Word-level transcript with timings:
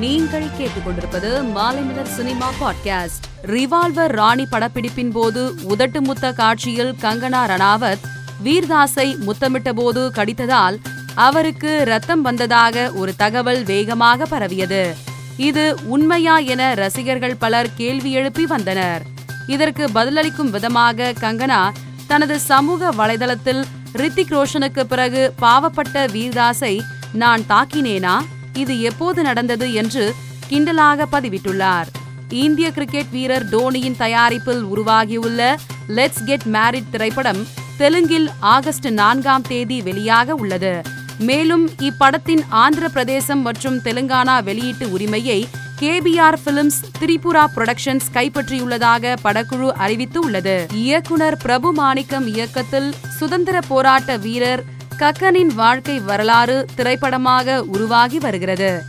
நீங்கள் 0.00 0.46
கேட்டுக்கொண்டிருப்பது 0.58 1.44
Maalaimalar 1.56 2.02
cinema 2.02 2.50
podcast. 2.60 3.24
Revolver 3.42 4.08
Rani 4.08 4.46
படப்பிடிப்பின் 4.50 5.10
போது 5.10 5.54
உதட்டு 5.68 6.00
முத்த 6.00 6.32
காட்சியில் 6.32 6.94
கங்கனா 7.00 7.42
ரணாவத் 7.46 7.98
வீர்தாஸை 8.44 9.18
முத்தமிட்ட 9.18 9.72
போது 9.72 10.10
கடித்ததால் 10.14 10.76
அவருக்கு 11.14 11.84
ரத்தம் 11.84 12.22
வந்ததாக 12.22 12.92
ஒரு 12.92 13.16
தகவல் 13.16 13.64
வேகமாக 13.64 14.26
பரவியது. 14.26 14.96
இது 15.36 15.78
உண்மையா 15.84 16.38
என 16.38 16.74
ரசிகர்கள் 16.74 17.36
பலர் 17.36 17.74
கேள்வி 17.74 18.12
எழுப்பி 18.12 18.46
வந்தனர். 18.46 19.02
இதற்கு 19.46 19.88
பதிலளிக்கும் 19.94 20.50
விதமாக 20.50 21.12
கங்கனா 21.20 21.70
தனது 22.06 22.40
சமூக 22.40 22.92
வலைதளத்தில் 22.92 23.64
ரித்திக் 23.92 24.30
ரோஷனுக்கு 24.30 24.84
பிறகு 24.84 25.34
பாவப்பட்ட 25.42 26.06
வீர்தாஸை 26.06 26.80
நான் 27.12 27.40
தாக்கினேனா? 27.40 28.20
இது 28.54 28.80
எப்போது 28.80 29.22
நடந்தது 29.22 29.72
என்று 29.72 30.14
கிண்டலாக 30.50 31.06
பதிவிட்டுள்ளார். 31.12 31.86
இந்திய 32.28 32.72
கிரிக்கெட் 32.72 33.10
வீரர் 33.10 33.46
டோனியின் 33.48 33.96
தயாரிப்பில் 33.96 34.62
உருவாகியுள்ள 34.62 35.58
லெட்ஸ் 35.88 36.24
கெட் 36.24 36.46
மேரிட் 36.52 36.90
திரைப்படம் 36.90 37.46
தெலுங்கில் 37.78 38.30
ஆகஸ்ட் 38.40 38.90
நான்காம் 38.90 39.42
தேதி 39.42 39.82
வெளியாக 39.82 40.30
உள்ளது. 40.30 40.82
மேலும் 41.18 41.70
இப்படத்தின் 41.78 42.42
ஆந்திர 42.48 42.88
பிரதேசம் 42.88 43.40
மற்றும் 43.40 43.80
தெலுங்கானா 43.84 44.42
வெளியீட்டு 44.42 44.90
உரிமையை 44.90 45.48
கேபிஆர் 45.80 46.38
பிலிம்ஸ் 46.44 46.80
திரிபுரா 46.98 47.44
புரொடக்ஷன்ஸ் 47.54 48.08
கைப்பற்றியுள்ளதாக 48.14 49.16
படக்குழு 49.24 49.68
அறிவித்து 49.72 50.20
உள்ளது 50.20 50.66
இயக்குனர் 50.74 51.36
பிரபு 51.36 51.72
மாணிக்கம் 51.72 52.26
இயக்கத்தில் 52.26 52.94
சுதந்திர 53.18 53.60
போராட்ட 53.68 54.16
வீரர் 54.16 54.64
கக்கனின் 55.00 55.52
வாழ்க்கை 55.54 55.98
வரலாறு 55.98 56.66
திரைப்படமாக 56.74 57.62
உருவாகி 57.74 58.18
வருகிறது. 58.18 58.82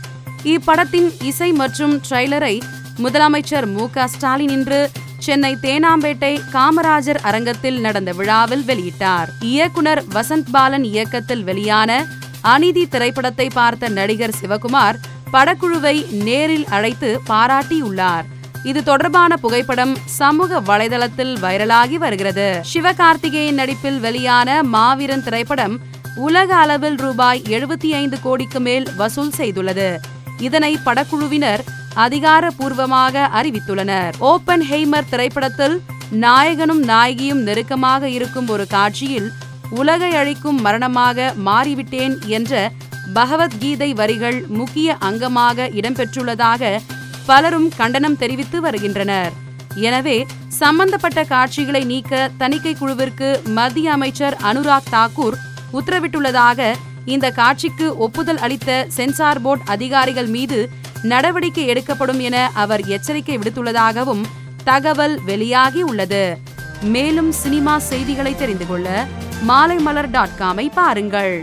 இப்படத்தின் 0.44 1.08
இசை 1.22 1.52
மற்றும் 1.52 1.94
ட்ரெய்லரை 2.08 2.60
முதலமைச்சர் 2.98 3.66
மு 3.66 3.84
க 3.90 4.06
ஸ்டாலின் 4.06 4.48
இன்று 4.48 4.80
சென்னை 5.18 5.52
தேனாம்பேட்டை 5.62 6.40
காமராஜர் 6.52 7.20
அரங்கத்தில் 7.22 7.78
நடந்த 7.80 8.12
விழாவில் 8.12 8.64
வெளியிட்டார். 8.66 9.30
இயக்குனர் 9.40 10.02
வசந்த் 10.14 10.50
பாலன் 10.50 10.84
இயக்கத்தில் 10.84 11.44
வெளியான 11.44 12.04
அநீதி 12.40 12.88
திரைப்படத்தை 12.88 13.48
பார்த்த 13.54 13.88
நடிகர் 13.88 14.36
சிவகுமார் 14.40 14.98
படக்குழுவை 15.32 15.96
நேரில் 16.10 16.66
அழைத்து 16.68 17.20
பாராட்டியுள்ளார். 17.30 18.26
இது 18.64 18.82
தொடர்பான 18.82 19.36
புகைப்படம் 19.36 19.94
சமூக 20.04 20.60
வலைதளத்தில் 20.60 21.34
வைரலாகி 21.46 21.96
வருகிறது. 22.04 22.60
சிவகார்த்திகேயன் 22.74 23.58
நடிப்பில் 23.62 23.98
வெளியான 24.00 24.62
மாவீரன் 24.62 25.24
திரைப்படம் 25.24 25.74
உலக 26.16 26.56
அளவில் 26.56 26.96
ரூபாய் 26.96 27.42
எழுபத்தி 27.42 27.88
ஐந்து 27.88 28.20
கோடிக்கு 28.20 28.60
மேல் 28.60 28.88
வசூல் 28.96 29.32
செய்துள்ளது. 29.38 29.98
இதனை 30.38 30.78
படக்குழுவினர் 30.84 31.62
அதிகாரப்பூர்வமாக 31.94 33.28
அறிவித்துள்ளனர். 33.34 34.14
ஓப்பன் 34.18 34.62
ஹெய்மர் 34.70 35.08
திரைப்படத்தில் 35.10 35.82
நாயகனும் 36.10 36.82
நாயகியும் 36.84 37.42
நெருக்கமாக 37.42 38.08
இருக்கும் 38.08 38.48
ஒரு 38.48 38.66
காட்சியில் 38.66 39.32
உலகை 39.70 40.14
அழிக்கும் 40.14 40.60
மரணமாக 40.60 41.34
மாறிவிட்டேன் 41.44 42.26
என்ற 42.26 42.72
பகவத்கீதை 43.14 43.94
வரிகள் 43.94 44.46
முக்கிய 44.48 44.96
அங்கமாக 45.00 45.68
இடம்பெற்றுள்ளதாக 45.68 46.80
பலரும் 47.26 47.68
கண்டனம் 47.76 48.16
தெரிவித்து 48.16 48.60
வருகின்றனர். 48.60 49.32
எனவே 49.74 50.26
சம்பந்தப்பட்ட 50.48 51.24
காட்சிகளை 51.24 51.84
நீக்க 51.84 52.30
தணிக்கை 52.38 52.74
குழுவிற்கு 52.74 53.40
மத்திய 53.44 53.92
அமைச்சர் 53.92 54.36
அனுராக் 54.42 54.90
தாக்கூர் 54.90 55.38
உத்தரவிட்டுள்ளதாக 55.72 56.74
இந்த 57.04 57.30
காட்சிக்கு 57.30 57.86
ஒப்புதல் 57.96 58.38
அளித்த 58.38 58.86
சென்சார் 58.88 59.40
போர்டு 59.40 59.64
அதிகாரிகள் 59.66 60.26
மீது 60.26 60.58
நடவடிக்கை 61.02 61.66
எடுக்கப்படும் 61.66 62.20
என 62.20 62.50
அவர் 62.54 62.82
எச்சரிக்கை 62.86 63.38
விடுத்துள்ளதாகவும் 63.38 64.24
தகவல் 64.64 65.20
வெளியாகி 65.24 65.82
உள்ளது. 65.82 66.38
மேலும் 66.82 67.32
சினிமா 67.32 67.78
செய்திகளை 67.78 68.36
தெரிந்து 68.36 68.66
கொள்ள 68.66 69.06
மாலைமலர் 69.48 70.10
டாட் 70.10 70.38
காமை 70.38 70.68
பாருங்கள். 70.74 71.34